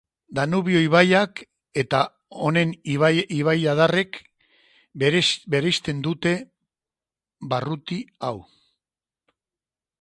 Danubio 0.37 0.79
ibaiak 0.85 1.41
eta 1.81 1.99
honen 2.45 2.71
ibaiadarrek 2.93 4.19
bereizten 5.03 6.03
dute 6.09 6.35
barruti 7.55 8.03
hau. 8.31 8.37